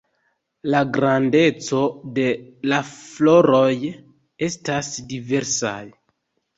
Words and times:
La 0.75 0.79
grandeco 0.95 1.83
de 2.17 2.25
la 2.73 2.81
floroj 2.97 3.71
estas 4.51 4.95
diversaj. 5.15 5.81